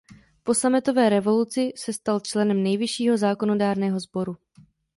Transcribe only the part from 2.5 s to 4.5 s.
nejvyššího zákonodárného sboru.